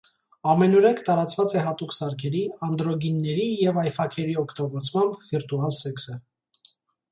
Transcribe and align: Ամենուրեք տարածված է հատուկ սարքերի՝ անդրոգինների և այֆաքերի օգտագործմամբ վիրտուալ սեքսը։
Ամենուրեք 0.51 1.01
տարածված 1.09 1.53
է 1.59 1.65
հատուկ 1.67 1.93
սարքերի՝ 1.97 2.41
անդրոգինների 2.69 3.47
և 3.67 3.79
այֆաքերի 3.83 4.35
օգտագործմամբ 4.47 5.23
վիրտուալ 5.29 5.79
սեքսը։ 5.85 6.21